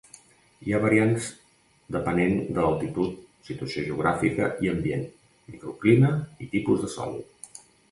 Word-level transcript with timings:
Hi 0.67 0.71
ha 0.75 0.79
variants 0.85 1.27
depenent 1.95 2.33
de 2.47 2.55
l'altitud, 2.65 3.21
situació 3.51 3.85
geogràfica 3.91 4.49
i 4.67 4.73
ambient, 4.73 5.07
microclima 5.53 6.13
i 6.47 6.53
tipus 6.57 6.85
de 6.87 6.93
sòl. 6.99 7.17